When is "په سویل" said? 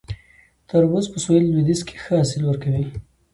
1.13-1.45